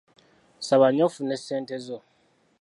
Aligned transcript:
Saba 0.67 0.87
nnyo 0.89 1.03
ofune 1.07 1.35
ssente 1.39 1.75
zo. 1.85 1.97